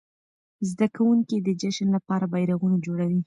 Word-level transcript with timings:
زده 0.69 0.87
کوونکي 0.95 1.37
د 1.39 1.49
جشن 1.61 1.87
لپاره 1.97 2.25
بيرغونه 2.33 2.77
جوړوي. 2.85 3.19